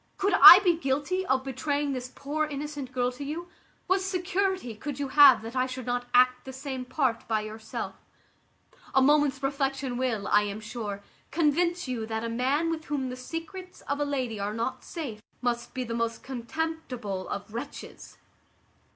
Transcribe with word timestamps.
Could 0.17 0.33
I 0.41 0.57
be 0.63 0.75
guilty 0.75 1.27
of 1.27 1.43
betraying 1.43 1.93
this 1.93 2.07
poor 2.15 2.47
innocent 2.47 2.91
girl 2.91 3.11
to 3.11 3.23
you, 3.23 3.49
what 3.85 4.01
security 4.01 4.73
could 4.73 4.99
you 4.99 5.09
have 5.09 5.43
that 5.43 5.55
I 5.55 5.67
should 5.67 5.85
not 5.85 6.07
act 6.11 6.43
the 6.43 6.51
same 6.51 6.85
part 6.85 7.27
by 7.27 7.41
yourself? 7.41 7.97
A 8.95 9.01
moment's 9.03 9.43
reflection 9.43 9.97
will, 9.97 10.27
I 10.27 10.41
am 10.41 10.59
sure, 10.59 11.03
convince 11.29 11.87
you 11.87 12.07
that 12.07 12.23
a 12.23 12.29
man 12.29 12.71
with 12.71 12.85
whom 12.85 13.09
the 13.09 13.15
secrets 13.15 13.81
of 13.81 13.99
a 13.99 14.03
lady 14.03 14.39
are 14.39 14.55
not 14.55 14.83
safe 14.83 15.21
must 15.39 15.75
be 15.75 15.83
the 15.83 15.93
most 15.93 16.23
contemptible 16.23 17.29
of 17.29 17.53
wretches." 17.53 18.17